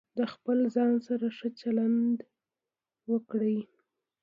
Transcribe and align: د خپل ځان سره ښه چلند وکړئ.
د 0.17 0.19
خپل 0.33 0.57
ځان 0.75 0.93
سره 1.07 1.25
ښه 1.37 1.47
چلند 1.61 2.17
وکړئ. 3.11 3.57